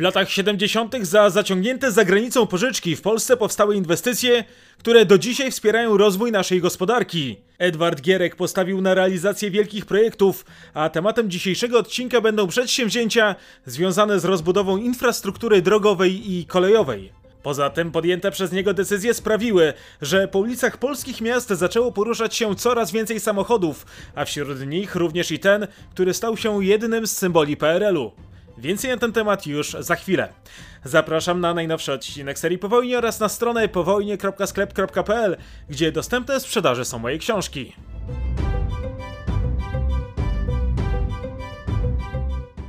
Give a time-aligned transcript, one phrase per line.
[0.00, 1.06] W latach 70.
[1.06, 4.44] za zaciągnięte za granicą pożyczki w Polsce powstały inwestycje,
[4.78, 7.36] które do dzisiaj wspierają rozwój naszej gospodarki.
[7.58, 10.44] Edward Gierek postawił na realizację wielkich projektów,
[10.74, 13.34] a tematem dzisiejszego odcinka będą przedsięwzięcia
[13.66, 17.12] związane z rozbudową infrastruktury drogowej i kolejowej.
[17.42, 22.56] Poza tym podjęte przez niego decyzje sprawiły, że po ulicach polskich miast zaczęło poruszać się
[22.56, 27.56] coraz więcej samochodów, a wśród nich również i ten, który stał się jednym z symboli
[27.56, 28.29] PRL-u.
[28.60, 30.28] Więcej na ten temat już za chwilę.
[30.84, 35.36] Zapraszam na najnowszy odcinek serii Po Wojnie oraz na stronę powojnie.sklep.pl,
[35.68, 37.72] gdzie dostępne w sprzedaży są moje książki.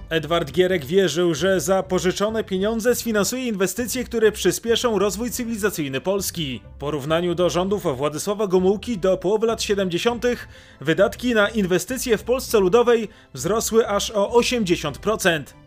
[0.10, 6.62] Edward Gierek wierzył, że za pożyczone pieniądze sfinansuje inwestycje, które przyspieszą rozwój cywilizacyjny Polski.
[6.76, 10.26] W porównaniu do rządów Władysława Gomułki do połowy lat 70.
[10.82, 15.61] wydatki na inwestycje w Polsce Ludowej wzrosły aż o 80%.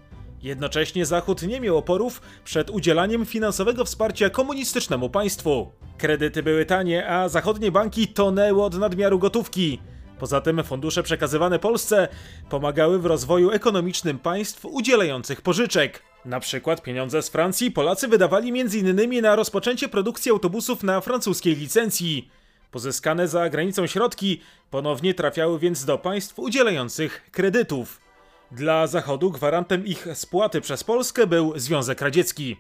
[0.45, 5.73] Jednocześnie Zachód nie miał oporów przed udzielaniem finansowego wsparcia komunistycznemu państwu.
[5.99, 9.81] Kredyty były tanie, a zachodnie banki tonęły od nadmiaru gotówki.
[10.19, 12.09] Poza tym fundusze przekazywane Polsce
[12.51, 16.03] pomagały w rozwoju ekonomicznym państw udzielających pożyczek.
[16.25, 19.23] Na przykład pieniądze z Francji Polacy wydawali m.in.
[19.23, 22.31] na rozpoczęcie produkcji autobusów na francuskiej licencji.
[22.71, 28.04] Pozyskane za granicą środki ponownie trafiały więc do państw udzielających kredytów.
[28.53, 32.57] Dla Zachodu gwarantem ich spłaty przez Polskę był Związek Radziecki.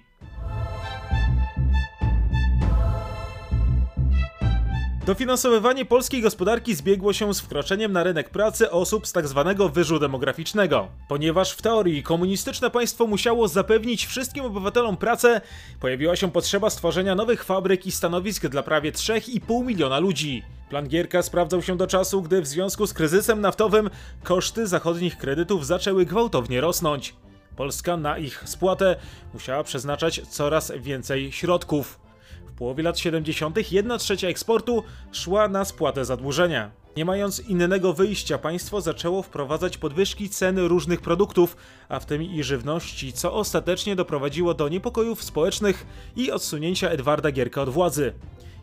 [5.07, 9.55] Dofinansowywanie polskiej gospodarki zbiegło się z wkroczeniem na rynek pracy osób z tzw.
[9.59, 10.89] Tak wyżu demograficznego.
[11.09, 15.41] Ponieważ w teorii komunistyczne państwo musiało zapewnić wszystkim obywatelom pracę,
[15.81, 20.43] pojawiła się potrzeba stworzenia nowych fabryk i stanowisk dla prawie 3,5 miliona ludzi.
[20.71, 23.91] Plan Gierka sprawdzał się do czasu, gdy w związku z kryzysem naftowym
[24.23, 27.15] koszty zachodnich kredytów zaczęły gwałtownie rosnąć.
[27.57, 28.97] Polska na ich spłatę
[29.33, 32.01] musiała przeznaczać coraz więcej środków.
[32.47, 33.73] W połowie lat 70.
[33.73, 34.83] 1 trzecia eksportu
[35.13, 36.71] szła na spłatę zadłużenia.
[36.97, 41.57] Nie mając innego wyjścia, państwo zaczęło wprowadzać podwyżki cen różnych produktów,
[41.89, 45.87] a w tym i żywności, co ostatecznie doprowadziło do niepokojów społecznych
[46.17, 48.13] i odsunięcia Edwarda Gierka od władzy.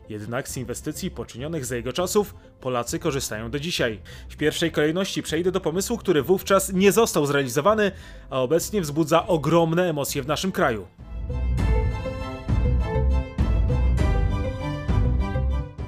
[0.10, 4.00] Jednak z inwestycji poczynionych za jego czasów Polacy korzystają do dzisiaj.
[4.30, 7.92] W pierwszej kolejności przejdę do pomysłu, który wówczas nie został zrealizowany,
[8.30, 10.88] a obecnie wzbudza ogromne emocje w naszym kraju.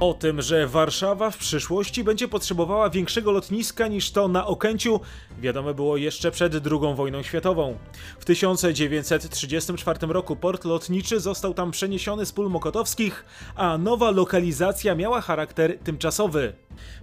[0.03, 4.99] O tym, że Warszawa w przyszłości będzie potrzebowała większego lotniska niż to na Okęciu,
[5.39, 7.77] wiadomo było jeszcze przed II wojną światową.
[8.19, 13.25] W 1934 roku port lotniczy został tam przeniesiony z pól mokotowskich,
[13.55, 16.53] a nowa lokalizacja miała charakter tymczasowy.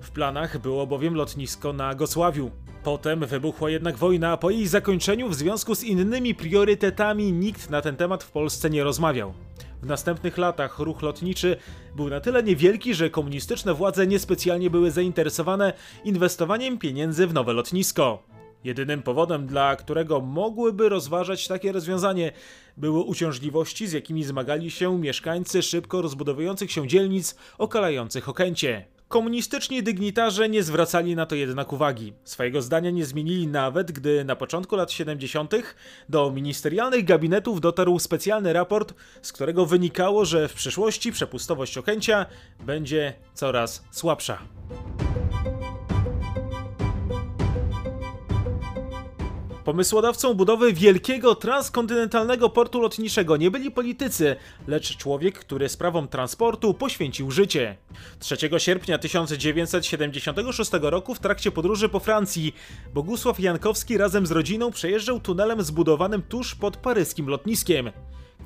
[0.00, 2.50] W planach było bowiem lotnisko na Gosławiu.
[2.83, 7.83] Potem wybuchła jednak wojna, a po jej zakończeniu w związku z innymi priorytetami nikt na
[7.83, 9.34] ten temat w Polsce nie rozmawiał.
[9.82, 11.56] W następnych latach ruch lotniczy
[11.96, 15.72] był na tyle niewielki, że komunistyczne władze niespecjalnie były zainteresowane
[16.04, 18.22] inwestowaniem pieniędzy w nowe lotnisko.
[18.64, 22.32] Jedynym powodem, dla którego mogłyby rozważać takie rozwiązanie,
[22.76, 29.00] były uciążliwości, z jakimi zmagali się mieszkańcy szybko rozbudowujących się dzielnic okalających Okęcie.
[29.10, 32.12] Komunistyczni dygnitarze nie zwracali na to jednak uwagi.
[32.25, 35.53] Swojego zdania nie zmienili nawet, gdy na początku lat 70.
[36.09, 42.26] do ministerialnych gabinetów dotarł specjalny raport, z którego wynikało, że w przyszłości przepustowość Okęcia
[42.60, 44.38] będzie coraz słabsza.
[49.65, 57.31] Pomysłodawcą budowy wielkiego transkontynentalnego portu lotniczego nie byli politycy, lecz człowiek, który sprawom transportu poświęcił
[57.31, 57.76] życie.
[58.19, 62.54] 3 sierpnia 1976 roku w trakcie podróży po Francji
[62.94, 67.91] Bogusław Jankowski razem z rodziną przejeżdżał tunelem zbudowanym tuż pod paryskim lotniskiem.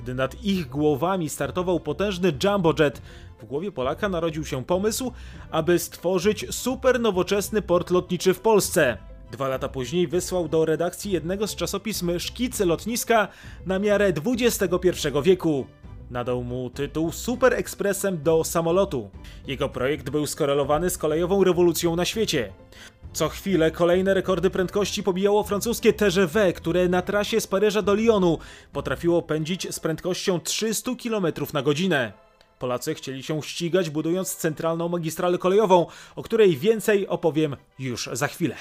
[0.03, 3.03] Gdy nad ich głowami startował potężny jumbojet,
[3.41, 5.13] w głowie Polaka narodził się pomysł,
[5.51, 9.14] aby stworzyć super nowoczesny port lotniczy w Polsce.
[9.35, 13.29] Dwa lata później wysłał do redakcji jednego z czasopism szkice lotniska
[13.67, 15.67] na miarę XXI wieku.
[16.11, 19.11] Nadał mu tytuł Super Ekspresem do samolotu.
[19.47, 22.53] Jego projekt był skorelowany z kolejową rewolucją na świecie.
[23.13, 28.39] Co chwilę kolejne rekordy prędkości pobijało francuskie TGV, które na trasie z Paryża do Lyonu
[28.73, 32.13] potrafiło pędzić z prędkością 300 km na godzinę.
[32.59, 38.57] Polacy chcieli się ścigać budując centralną magistralę kolejową, o której więcej opowiem już za chwilę.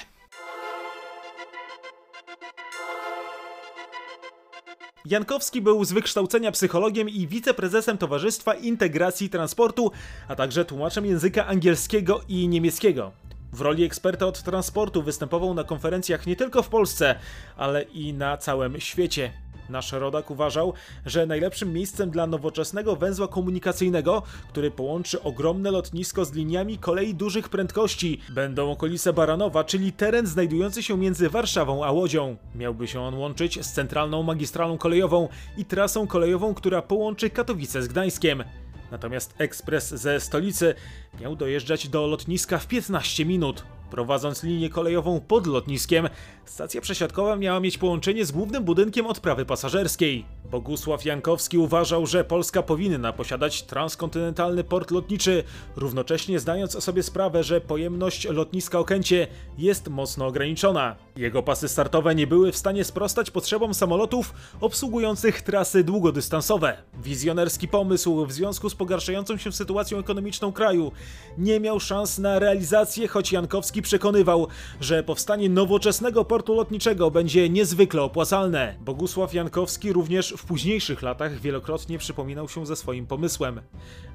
[5.06, 9.90] Jankowski był z wykształcenia psychologiem i wiceprezesem Towarzystwa Integracji Transportu,
[10.28, 13.12] a także tłumaczem języka angielskiego i niemieckiego.
[13.52, 17.14] W roli eksperta od transportu występował na konferencjach nie tylko w Polsce,
[17.56, 19.32] ale i na całym świecie.
[19.68, 20.72] Nasz rodak uważał,
[21.06, 27.48] że najlepszym miejscem dla nowoczesnego węzła komunikacyjnego, który połączy ogromne lotnisko z liniami kolei dużych
[27.48, 32.36] prędkości, będą okolice Baranowa, czyli teren znajdujący się między Warszawą a Łodzią.
[32.54, 37.88] Miałby się on łączyć z centralną magistralą kolejową i trasą kolejową, która połączy Katowice z
[37.88, 38.44] Gdańskiem.
[38.94, 40.74] Natomiast ekspres ze stolicy
[41.20, 43.64] miał dojeżdżać do lotniska w 15 minut.
[43.90, 46.08] Prowadząc linię kolejową pod lotniskiem,
[46.44, 50.24] stacja przesiadkowa miała mieć połączenie z głównym budynkiem odprawy pasażerskiej.
[50.50, 55.44] Bogusław Jankowski uważał, że Polska powinna posiadać transkontynentalny port lotniczy,
[55.76, 59.26] równocześnie zdając sobie sprawę, że pojemność lotniska Okęcie
[59.58, 60.96] jest mocno ograniczona.
[61.16, 66.76] Jego pasy startowe nie były w stanie sprostać potrzebom samolotów obsługujących trasy długodystansowe.
[67.02, 70.92] Wizjonerski pomysł w związku z pogarszającą się sytuacją ekonomiczną kraju
[71.38, 74.46] nie miał szans na realizację, choć Jankowski przekonywał,
[74.80, 78.74] że powstanie nowoczesnego portu lotniczego będzie niezwykle opłacalne.
[78.80, 83.60] Bogusław Jankowski również w późniejszych latach wielokrotnie przypominał się ze swoim pomysłem.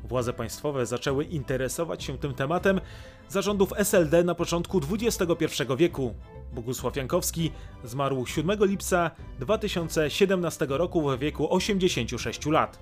[0.04, 2.82] Władze państwowe zaczęły interesować się tym tematem
[3.30, 6.14] zarządów SLD na początku XXI wieku.
[6.54, 7.52] Bogusław Jankowski
[7.84, 12.80] zmarł 7 lipca 2017 roku w wieku 86 lat.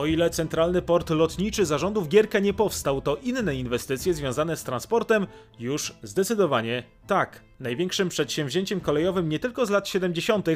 [0.00, 5.26] O ile centralny port lotniczy zarządów Gierka nie powstał, to inne inwestycje związane z transportem
[5.58, 7.42] już zdecydowanie tak.
[7.60, 10.46] Największym przedsięwzięciem kolejowym nie tylko z lat 70.,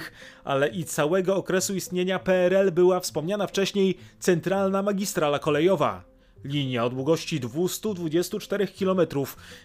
[0.45, 6.05] ale i całego okresu istnienia PRL była wspomniana wcześniej centralna magistrala kolejowa.
[6.45, 9.01] Linia o długości 224 km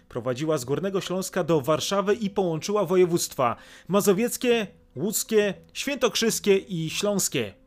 [0.09, 3.55] prowadziła z Górnego Śląska do Warszawy i połączyła województwa
[3.87, 7.58] mazowieckie, łódzkie, świętokrzyskie i śląskie.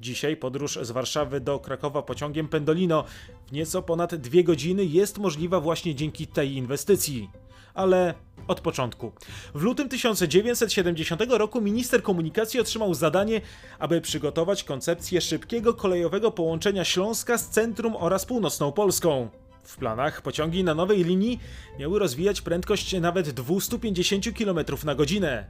[0.00, 3.04] Dzisiaj podróż z Warszawy do Krakowa pociągiem Pendolino
[3.46, 7.30] w nieco ponad dwie godziny jest możliwa właśnie dzięki tej inwestycji.
[7.74, 8.14] Ale
[8.48, 9.12] od początku.
[9.54, 13.40] W lutym 1970 roku minister komunikacji otrzymał zadanie,
[13.78, 19.28] aby przygotować koncepcję szybkiego kolejowego połączenia Śląska z centrum oraz północną Polską.
[19.64, 21.40] W planach pociągi na nowej linii
[21.78, 25.46] miały rozwijać prędkość nawet 250 km na godzinę.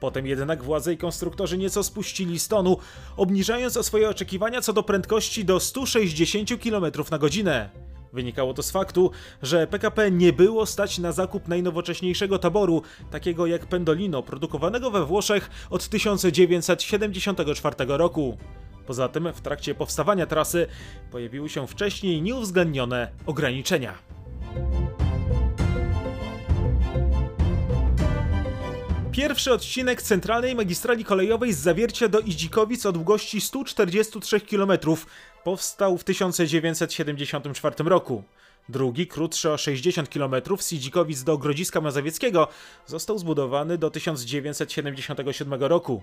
[0.00, 2.76] Potem jednak władze i konstruktorzy nieco spuścili z tonu,
[3.16, 7.70] obniżając o swoje oczekiwania co do prędkości do 160 km na godzinę.
[8.12, 9.10] Wynikało to z faktu,
[9.42, 15.50] że PKP nie było stać na zakup najnowocześniejszego taboru, takiego jak Pendolino, produkowanego we Włoszech
[15.70, 18.38] od 1974 roku.
[18.86, 20.66] Poza tym w trakcie powstawania trasy
[21.10, 23.94] pojawiły się wcześniej nieuwzględnione ograniczenia.
[29.18, 34.72] Pierwszy odcinek centralnej magistrali kolejowej z Zawiercia do Idzikowic o długości 143 km
[35.44, 38.24] powstał w 1974 roku.
[38.68, 42.48] Drugi, krótszy o 60 km Sidzikowic do Grodziska Mazowieckiego,
[42.86, 46.02] został zbudowany do 1977 roku.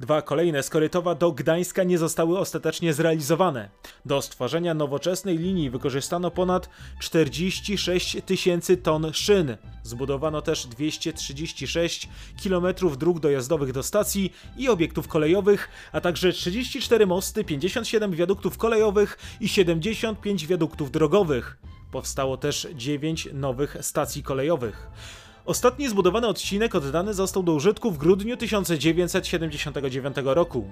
[0.00, 3.68] Dwa kolejne z Korytowa do Gdańska nie zostały ostatecznie zrealizowane.
[4.04, 6.68] Do stworzenia nowoczesnej linii wykorzystano ponad
[7.00, 9.56] 46 tysięcy ton szyn.
[9.82, 12.08] Zbudowano też 236
[12.44, 12.66] km
[12.98, 19.48] dróg dojazdowych do stacji i obiektów kolejowych, a także 34 mosty, 57 wiaduktów kolejowych i
[19.48, 21.71] 75 wiaduktów drogowych.
[21.92, 24.86] Powstało też 9 nowych stacji kolejowych.
[25.46, 30.68] Ostatni zbudowany odcinek oddany został do użytku w grudniu 1979 roku.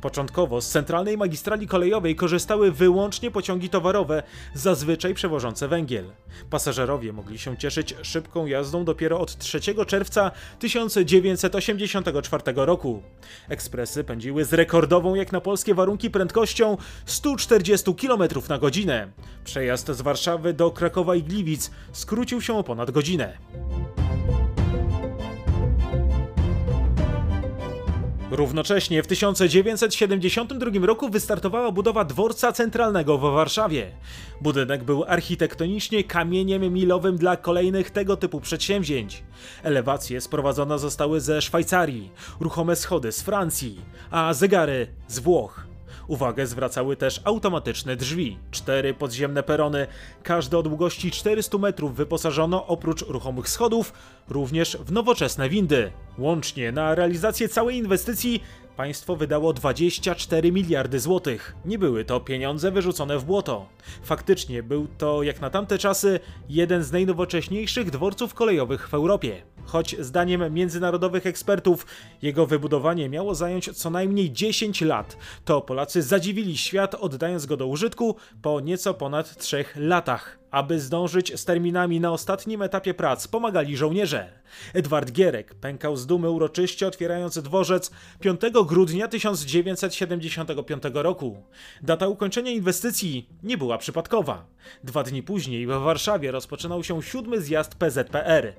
[0.00, 4.22] Początkowo z centralnej magistrali kolejowej korzystały wyłącznie pociągi towarowe,
[4.54, 6.04] zazwyczaj przewożące węgiel.
[6.50, 13.02] Pasażerowie mogli się cieszyć szybką jazdą dopiero od 3 czerwca 1984 roku.
[13.48, 19.08] Ekspresy pędziły z rekordową jak na polskie warunki prędkością 140 km na godzinę.
[19.44, 23.38] Przejazd z Warszawy do Krakowa i Gliwic skrócił się o ponad godzinę.
[28.36, 33.90] Równocześnie w 1972 roku wystartowała budowa dworca centralnego w Warszawie.
[34.40, 39.22] Budynek był architektonicznie kamieniem milowym dla kolejnych tego typu przedsięwzięć.
[39.62, 45.75] Elewacje sprowadzone zostały ze Szwajcarii, ruchome schody z Francji, a zegary z Włoch.
[46.08, 48.38] Uwagę zwracały też automatyczne drzwi.
[48.50, 49.86] Cztery podziemne perony,
[50.22, 53.92] każde o długości 400 metrów wyposażono oprócz ruchomych schodów
[54.28, 55.92] również w nowoczesne windy.
[56.18, 58.42] Łącznie na realizację całej inwestycji
[58.76, 61.54] państwo wydało 24 miliardy złotych.
[61.64, 63.66] Nie były to pieniądze wyrzucone w błoto.
[64.02, 69.42] Faktycznie był to, jak na tamte czasy, jeden z najnowocześniejszych dworców kolejowych w Europie.
[69.64, 71.86] Choć zdaniem międzynarodowych ekspertów
[72.22, 77.66] jego wybudowanie miało zająć co najmniej 10 lat, to Polacy zadziwili świat oddając go do
[77.66, 80.38] użytku po nieco ponad 3 latach.
[80.50, 84.32] Aby zdążyć z terminami na ostatnim etapie prac, pomagali żołnierze.
[84.74, 91.42] Edward Gierek pękał z dumy uroczyście otwierając dworzec 5 grudnia 1975 roku.
[91.82, 94.46] Data ukończenia inwestycji nie była przypadkowa.
[94.84, 98.52] Dwa dni później w Warszawie rozpoczynał się siódmy zjazd PZPR.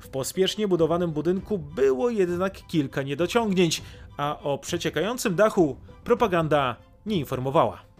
[0.00, 3.82] W pospiesznie budowanym budynku było jednak kilka niedociągnięć,
[4.16, 6.76] a o przeciekającym dachu propaganda
[7.06, 7.93] nie informowała.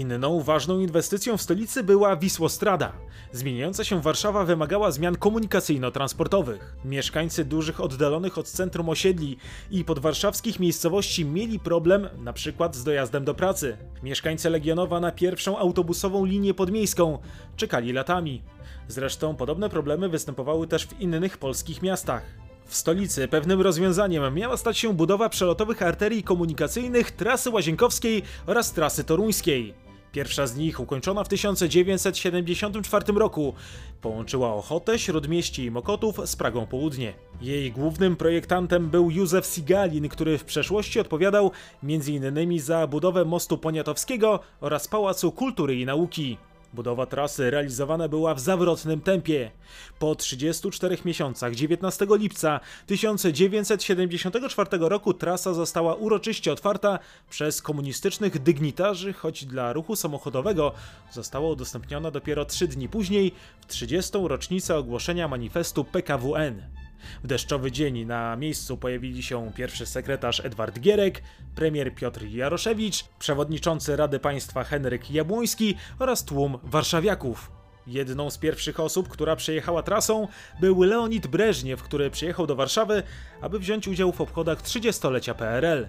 [0.00, 2.92] Inną ważną inwestycją w stolicy była Wisłostrada.
[3.32, 6.76] Zmieniająca się Warszawa wymagała zmian komunikacyjno-transportowych.
[6.84, 9.36] Mieszkańcy dużych oddalonych od centrum osiedli
[9.70, 13.76] i podwarszawskich miejscowości mieli problem przykład z dojazdem do pracy.
[14.02, 17.18] Mieszkańcy Legionowa na pierwszą autobusową linię podmiejską
[17.56, 18.42] czekali latami.
[18.88, 22.22] Zresztą podobne problemy występowały też w innych polskich miastach.
[22.66, 29.04] W stolicy pewnym rozwiązaniem miała stać się budowa przelotowych arterii komunikacyjnych trasy łazienkowskiej oraz trasy
[29.04, 29.89] toruńskiej.
[30.12, 33.54] Pierwsza z nich, ukończona w 1974 roku,
[34.00, 37.14] połączyła Ochotę, Śródmieście i Mokotów z Pragą Południe.
[37.40, 41.50] Jej głównym projektantem był Józef Sigalin, który w przeszłości odpowiadał
[41.82, 42.60] m.in.
[42.60, 46.36] za budowę mostu poniatowskiego oraz Pałacu Kultury i Nauki.
[46.74, 49.50] Budowa trasy realizowana była w zawrotnym tempie.
[49.98, 56.98] Po 34 miesiącach 19 lipca 1974 roku trasa została uroczyście otwarta
[57.30, 60.72] przez komunistycznych dygnitarzy, choć dla ruchu samochodowego
[61.12, 64.18] została udostępniona dopiero 3 dni później, w 30.
[64.22, 66.79] rocznicę ogłoszenia manifestu PKWN.
[67.24, 71.22] W deszczowy dzień na miejscu pojawili się pierwszy sekretarz Edward Gierek,
[71.54, 77.50] premier Piotr Jaroszewicz, przewodniczący Rady Państwa Henryk Jabłoński oraz tłum warszawiaków.
[77.86, 80.28] Jedną z pierwszych osób, która przejechała trasą,
[80.60, 83.02] był Leonid Breżniew, który przyjechał do Warszawy,
[83.40, 85.88] aby wziąć udział w obchodach 30-lecia PRL.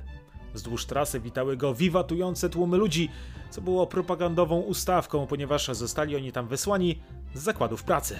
[0.53, 3.10] Wzdłuż trasy witały go wiwatujące tłumy ludzi,
[3.50, 7.01] co było propagandową ustawką, ponieważ zostali oni tam wysłani
[7.34, 8.20] z zakładów pracy.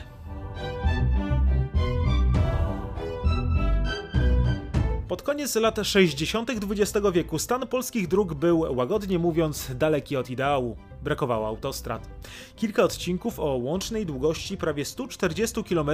[5.12, 6.50] Pod koniec lat 60.
[6.50, 10.78] XX wieku stan polskich dróg był, łagodnie mówiąc, daleki od ideału.
[11.04, 12.10] Brakowało autostrad.
[12.56, 15.90] Kilka odcinków o łącznej długości prawie 140 km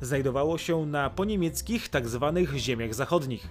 [0.00, 2.32] znajdowało się na poniemieckich tzw.
[2.34, 3.48] Tak ziemiach zachodnich.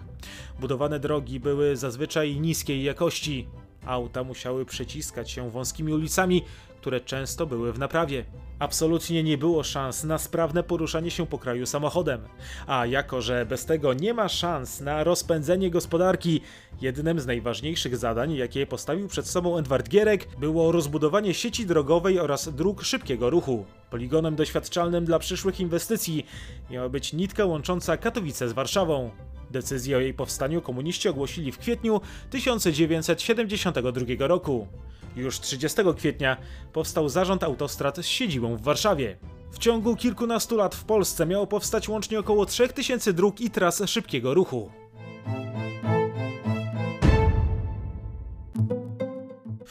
[0.59, 3.47] Budowane drogi były zazwyczaj niskiej jakości.
[3.85, 6.43] Auta musiały przeciskać się wąskimi ulicami,
[6.79, 8.25] które często były w naprawie.
[8.59, 12.21] Absolutnie nie było szans na sprawne poruszanie się po kraju samochodem.
[12.67, 16.41] A jako, że bez tego nie ma szans na rozpędzenie gospodarki,
[16.81, 22.49] jednym z najważniejszych zadań, jakie postawił przed sobą Edward Gierek, było rozbudowanie sieci drogowej oraz
[22.55, 23.65] dróg szybkiego ruchu.
[23.89, 26.25] Poligonem doświadczalnym dla przyszłych inwestycji
[26.69, 29.11] miała być nitka łącząca Katowice z Warszawą.
[29.51, 34.67] Decyzję o jej powstaniu komuniści ogłosili w kwietniu 1972 roku.
[35.15, 36.37] Już 30 kwietnia
[36.73, 39.17] powstał zarząd autostrad z siedzibą w Warszawie.
[39.51, 44.33] W ciągu kilkunastu lat w Polsce miało powstać łącznie około 3000 dróg i tras szybkiego
[44.33, 44.71] ruchu.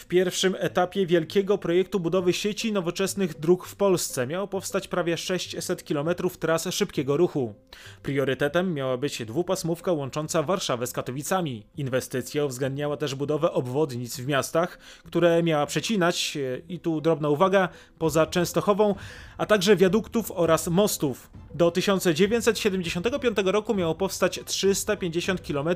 [0.07, 6.09] Pierwszym etapie wielkiego projektu budowy sieci nowoczesnych dróg w Polsce miało powstać prawie 600 km
[6.41, 7.55] tras szybkiego ruchu.
[8.03, 11.67] Priorytetem miała być dwupasmówka łącząca Warszawę z Katowicami.
[11.77, 17.69] Inwestycja uwzględniała też budowę obwodnic w miastach, które miała przecinać, e, i tu drobna uwaga,
[17.99, 18.95] poza Częstochową,
[19.39, 21.31] a także wiaduktów oraz mostów.
[21.55, 25.69] Do 1975 roku miało powstać 350 km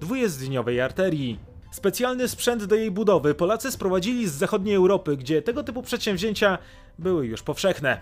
[0.00, 1.55] dwujezdniowej arterii.
[1.76, 6.58] Specjalny sprzęt do jej budowy Polacy sprowadzili z zachodniej Europy, gdzie tego typu przedsięwzięcia
[6.98, 8.00] były już powszechne.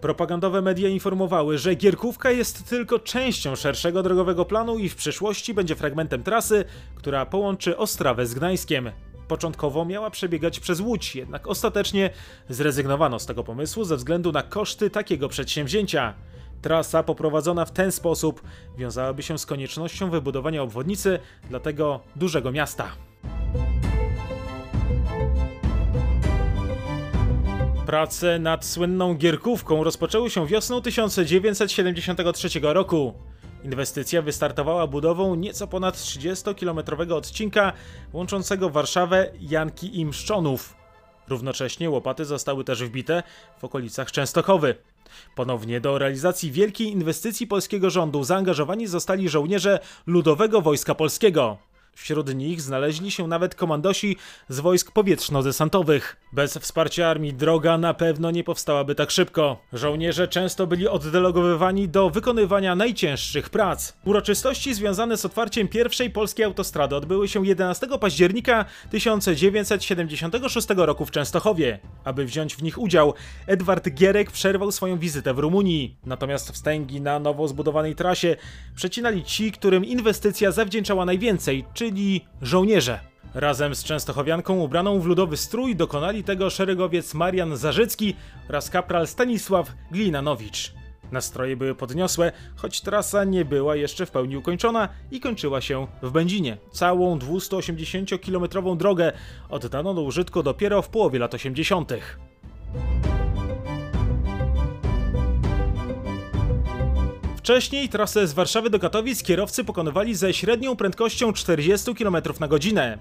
[0.00, 5.76] Propagandowe media informowały, że Gierkówka jest tylko częścią szerszego drogowego planu i w przyszłości będzie
[5.76, 8.90] fragmentem trasy, która połączy Ostrawę z Gdańskiem.
[9.28, 12.10] Początkowo miała przebiegać przez Łódź, jednak ostatecznie
[12.48, 16.14] zrezygnowano z tego pomysłu ze względu na koszty takiego przedsięwzięcia.
[16.62, 18.42] Trasa poprowadzona w ten sposób
[18.78, 21.18] wiązałaby się z koniecznością wybudowania obwodnicy
[21.50, 22.92] dla tego dużego miasta.
[27.86, 33.14] Prace nad słynną Gierkówką rozpoczęły się wiosną 1973 roku.
[33.64, 37.72] Inwestycja wystartowała budową nieco ponad 30-kilometrowego odcinka
[38.12, 40.74] łączącego Warszawę, Janki i Mszczonów.
[41.28, 43.22] Równocześnie łopaty zostały też wbite
[43.58, 44.74] w okolicach Częstochowy.
[45.34, 51.67] Ponownie do realizacji wielkiej inwestycji polskiego rządu zaangażowani zostali żołnierze Ludowego Wojska Polskiego.
[52.00, 54.16] Wśród nich znaleźli się nawet komandosi
[54.48, 56.16] z wojsk powietrzno-desantowych.
[56.32, 59.58] Bez wsparcia armii droga na pewno nie powstałaby tak szybko.
[59.72, 63.92] Żołnierze często byli oddelegowywani do wykonywania najcięższych prac.
[64.04, 71.78] Uroczystości związane z otwarciem pierwszej polskiej autostrady odbyły się 11 października 1976 roku w Częstochowie.
[72.04, 73.14] Aby wziąć w nich udział,
[73.46, 75.96] Edward Gierek przerwał swoją wizytę w Rumunii.
[76.06, 78.36] Natomiast wstęgi na nowo zbudowanej trasie
[78.74, 81.87] przecinali ci, którym inwestycja zawdzięczała najwięcej, czyli
[82.42, 83.00] żołnierze.
[83.34, 88.14] Razem z Częstochowianką ubraną w ludowy strój dokonali tego szeregowiec Marian Zarzycki
[88.48, 90.72] oraz kapral Stanisław Glinanowicz.
[91.12, 96.10] Nastroje były podniosłe, choć trasa nie była jeszcze w pełni ukończona i kończyła się w
[96.10, 96.56] Będzinie.
[96.72, 99.12] Całą 280-kilometrową drogę
[99.48, 101.92] oddano do użytku dopiero w połowie lat 80.
[107.48, 112.98] Wcześniej trasę z Warszawy do Katowic kierowcy pokonywali ze średnią prędkością 40 km na godzinę.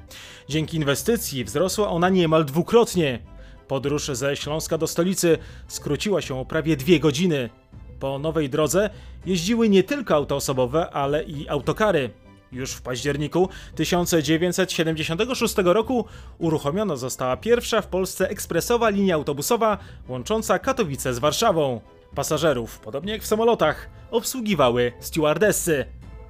[0.49, 3.19] Dzięki inwestycji wzrosła ona niemal dwukrotnie.
[3.67, 5.37] Podróż ze Śląska do stolicy
[5.67, 7.49] skróciła się o prawie dwie godziny.
[7.99, 8.89] Po nowej drodze
[9.25, 12.09] jeździły nie tylko auta osobowe, ale i autokary.
[12.51, 16.05] Już w październiku 1976 roku
[16.37, 19.77] uruchomiona została pierwsza w Polsce ekspresowa linia autobusowa
[20.07, 21.81] łącząca Katowice z Warszawą.
[22.15, 25.85] Pasażerów, podobnie jak w samolotach, obsługiwały stewardessy.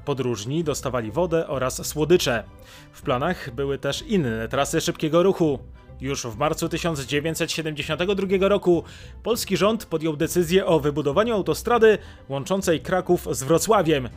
[0.05, 2.43] Podróżni dostawali wodę oraz słodycze.
[2.91, 5.59] W planach były też inne trasy szybkiego ruchu.
[6.01, 8.83] Już w marcu 1972 roku
[9.23, 11.97] polski rząd podjął decyzję o wybudowaniu autostrady
[12.29, 14.09] łączącej Kraków z Wrocławiem.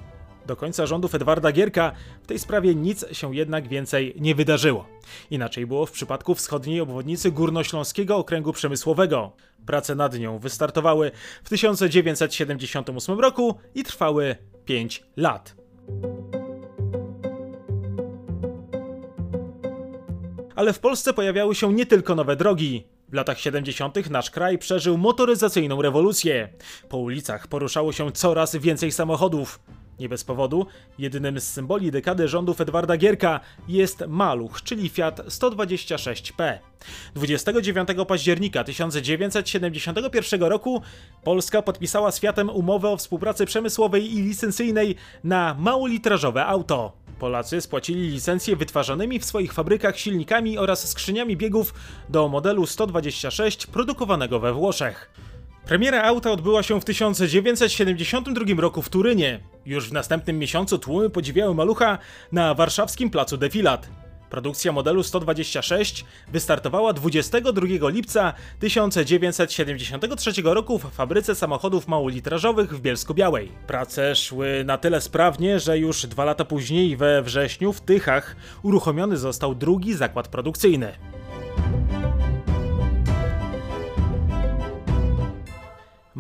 [0.51, 1.93] Do końca rządów Edwarda Gierka
[2.23, 4.87] w tej sprawie nic się jednak więcej nie wydarzyło.
[5.31, 9.33] Inaczej było w przypadku wschodniej obwodnicy Górnośląskiego Okręgu Przemysłowego.
[9.67, 11.11] Prace nad nią wystartowały
[11.45, 15.57] w 1978 roku i trwały 5 lat.
[20.57, 22.87] Ale w Polsce pojawiały się nie tylko nowe drogi.
[23.09, 24.11] W latach 70.
[24.11, 26.49] nasz kraj przeżył motoryzacyjną rewolucję.
[26.89, 29.61] Po ulicach poruszało się coraz więcej samochodów.
[30.01, 30.67] Nie bez powodu,
[30.99, 36.59] jednym z symboli dekady rządów Edwarda Gierka jest Maluch, czyli Fiat 126P.
[37.15, 40.83] 29 października 1971 roku
[41.25, 46.93] Polska podpisała z Fiatem umowę o współpracy przemysłowej i licencyjnej na małolitrażowe auto.
[47.19, 51.75] Polacy spłacili licencje wytwarzanymi w swoich fabrykach silnikami oraz skrzyniami biegów
[52.09, 55.11] do modelu 126 produkowanego we Włoszech.
[55.71, 59.41] Premiera auta odbyła się w 1972 roku w Turynie.
[59.67, 61.99] Już w następnym miesiącu tłumy podziwiały malucha
[62.33, 63.89] na warszawskim placu Defilat.
[64.31, 73.49] Produkcja modelu 126 wystartowała 22 lipca 1973 roku w fabryce samochodów małolitrażowych w Bielsku-Białej.
[73.67, 79.17] Prace szły na tyle sprawnie, że już dwa lata później, we wrześniu, w Tychach, uruchomiony
[79.17, 81.20] został drugi zakład produkcyjny.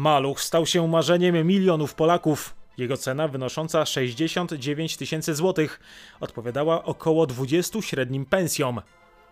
[0.00, 2.56] Maluch stał się marzeniem milionów Polaków.
[2.78, 5.80] Jego cena wynosząca 69 tysięcy złotych
[6.20, 8.80] odpowiadała około 20 średnim pensjom.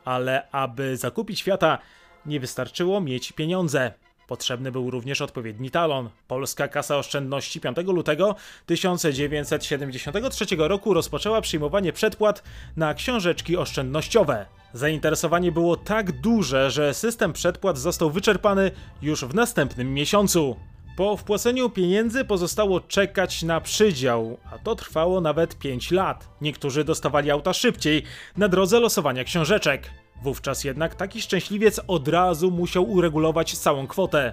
[0.04, 1.78] Ale aby zakupić Fiata
[2.26, 3.92] nie wystarczyło mieć pieniądze.
[4.28, 6.10] Potrzebny był również odpowiedni talon.
[6.26, 8.34] Polska Kasa Oszczędności 5 lutego
[8.66, 12.42] 1973 roku rozpoczęła przyjmowanie przedpłat
[12.76, 14.46] na książeczki oszczędnościowe.
[14.72, 18.70] Zainteresowanie było tak duże, że system przedpłat został wyczerpany
[19.02, 20.56] już w następnym miesiącu.
[20.96, 26.28] Po wpłaceniu pieniędzy pozostało czekać na przydział, a to trwało nawet 5 lat.
[26.40, 28.02] Niektórzy dostawali auta szybciej,
[28.36, 29.90] na drodze losowania książeczek.
[30.22, 34.32] Wówczas jednak taki szczęśliwiec od razu musiał uregulować całą kwotę.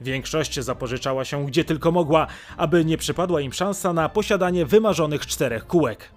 [0.00, 5.66] Większość zapożyczała się gdzie tylko mogła, aby nie przypadła im szansa na posiadanie wymarzonych czterech
[5.66, 6.10] kółek.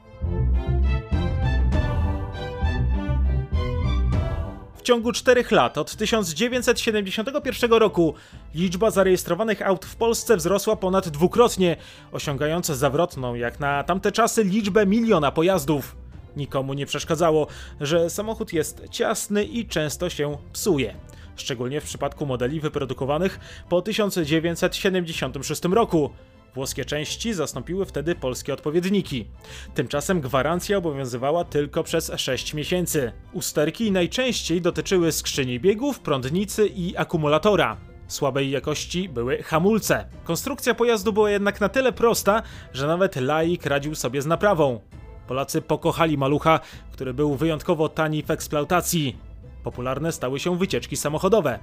[4.76, 8.14] W ciągu czterech lat, od 1971 roku,
[8.56, 11.78] liczba zarejestrowanych aut w Polsce wzrosła ponad dwukrotnie,
[12.12, 15.96] osiągając zawrotną, jak na tamte czasy, liczbę miliona pojazdów.
[16.36, 17.48] Nikomu nie przeszkadzało,
[17.82, 20.96] że samochód jest ciasny i często się psuje.
[21.36, 26.10] Szczególnie w przypadku modeli wyprodukowanych po 1976 roku.
[26.56, 29.28] Włoskie części zastąpiły wtedy polskie odpowiedniki.
[29.74, 33.12] Tymczasem gwarancja obowiązywała tylko przez 6 miesięcy.
[33.34, 37.78] Usterki najczęściej dotyczyły skrzyni biegów, prądnicy i akumulatora.
[38.08, 40.06] Słabej jakości były hamulce.
[40.24, 42.44] Konstrukcja pojazdu była jednak na tyle prosta,
[42.74, 44.80] że nawet laik radził sobie z naprawą.
[45.28, 46.60] Polacy pokochali malucha,
[46.92, 49.18] który był wyjątkowo tani w eksploatacji.
[49.64, 51.60] Popularne stały się wycieczki samochodowe.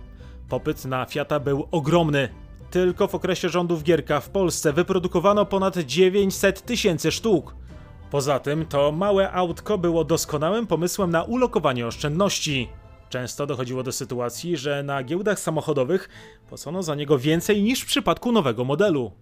[0.49, 2.29] Popyt na Fiata był ogromny.
[2.71, 7.55] Tylko w okresie rządów Gierka w Polsce wyprodukowano ponad 900 tysięcy sztuk.
[8.11, 12.69] Poza tym to małe autko było doskonałym pomysłem na ulokowanie oszczędności.
[13.09, 16.09] Często dochodziło do sytuacji, że na giełdach samochodowych
[16.49, 19.13] płacono za niego więcej niż w przypadku nowego modelu.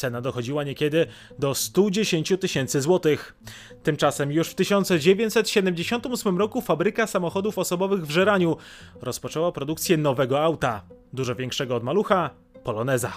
[0.00, 1.06] Cena dochodziła niekiedy
[1.38, 3.34] do 110 tysięcy złotych.
[3.82, 8.56] Tymczasem już w 1978 roku fabryka samochodów osobowych w Żeraniu
[9.00, 10.82] rozpoczęła produkcję nowego auta,
[11.12, 12.30] dużo większego od malucha,
[12.64, 13.12] Poloneza.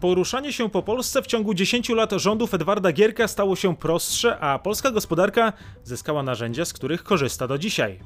[0.00, 4.58] Poruszanie się po Polsce w ciągu 10 lat rządów Edwarda Gierka stało się prostsze, a
[4.58, 5.52] polska gospodarka
[5.84, 8.00] zyskała narzędzia, z których korzysta do dzisiaj.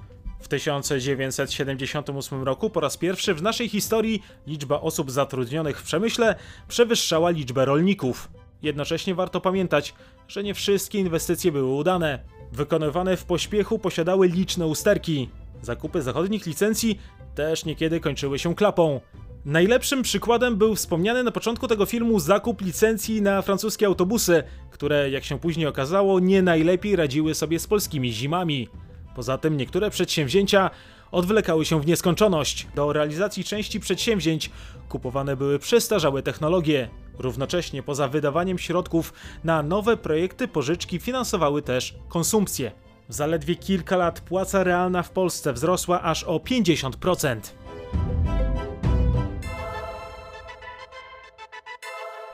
[0.44, 6.34] W 1978 roku po raz pierwszy w naszej historii liczba osób zatrudnionych w przemyśle
[6.68, 8.28] przewyższała liczbę rolników.
[8.62, 9.94] Jednocześnie warto pamiętać,
[10.28, 12.18] że nie wszystkie inwestycje były udane.
[12.52, 15.28] Wykonywane w pośpiechu posiadały liczne usterki.
[15.62, 16.98] Zakupy zachodnich licencji
[17.34, 19.00] też niekiedy kończyły się klapą.
[19.44, 25.24] Najlepszym przykładem był wspomniany na początku tego filmu zakup licencji na francuskie autobusy, które, jak
[25.24, 28.68] się później okazało, nie najlepiej radziły sobie z polskimi zimami.
[29.14, 30.70] Poza tym niektóre przedsięwzięcia
[31.12, 32.66] odwlekały się w nieskończoność.
[32.74, 34.50] Do realizacji części przedsięwzięć
[34.88, 36.88] kupowane były przestarzałe technologie.
[37.18, 39.12] Równocześnie poza wydawaniem środków
[39.44, 42.72] na nowe projekty pożyczki finansowały też konsumpcję.
[43.08, 47.40] W zaledwie kilka lat płaca realna w Polsce wzrosła aż o 50%.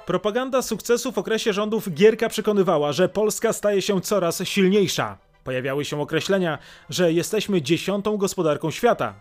[0.06, 5.29] Propaganda sukcesu w okresie rządów Gierka przekonywała, że Polska staje się coraz silniejsza.
[5.44, 6.58] Pojawiały się określenia,
[6.90, 9.14] że jesteśmy dziesiątą gospodarką świata.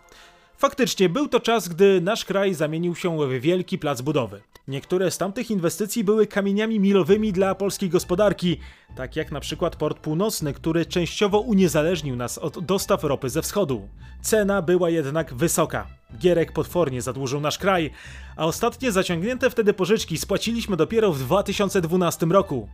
[0.56, 4.40] Faktycznie był to czas, gdy nasz kraj zamienił się w wielki plac budowy.
[4.68, 8.58] Niektóre z tamtych inwestycji były kamieniami milowymi dla polskiej gospodarki,
[8.96, 13.88] tak jak na przykład Port Północny, który częściowo uniezależnił nas od dostaw ropy ze wschodu.
[14.22, 15.99] Cena była jednak wysoka.
[16.18, 17.90] Gierek potwornie zadłużył nasz kraj,
[18.36, 22.68] a ostatnie zaciągnięte wtedy pożyczki spłaciliśmy dopiero w 2012 roku.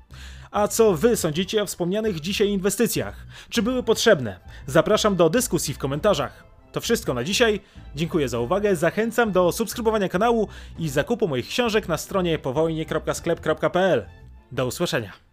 [0.51, 3.27] A co wy sądzicie o wspomnianych dzisiaj inwestycjach?
[3.49, 4.41] Czy były potrzebne?
[4.67, 6.45] Zapraszam do dyskusji w komentarzach.
[6.73, 7.61] To wszystko na dzisiaj.
[7.95, 8.77] Dziękuję za uwagę.
[8.77, 14.07] Zachęcam do subskrybowania kanału i zakupu moich książek na stronie powojnie.sklep.pl.
[14.53, 15.26] Do usłyszenia.